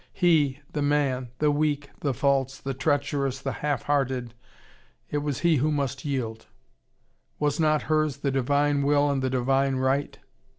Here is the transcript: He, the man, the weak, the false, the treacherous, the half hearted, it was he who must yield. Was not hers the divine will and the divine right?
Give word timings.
He, 0.13 0.57
the 0.73 0.81
man, 0.81 1.29
the 1.37 1.51
weak, 1.51 1.91
the 1.99 2.11
false, 2.11 2.57
the 2.57 2.73
treacherous, 2.73 3.39
the 3.39 3.51
half 3.61 3.83
hearted, 3.83 4.33
it 5.11 5.19
was 5.19 5.41
he 5.41 5.57
who 5.57 5.71
must 5.71 6.03
yield. 6.05 6.47
Was 7.37 7.59
not 7.59 7.83
hers 7.83 8.17
the 8.17 8.31
divine 8.31 8.81
will 8.81 9.11
and 9.11 9.21
the 9.21 9.29
divine 9.29 9.75
right? 9.75 10.17